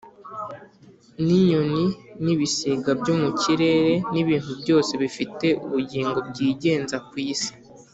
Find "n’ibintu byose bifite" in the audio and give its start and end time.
4.13-5.45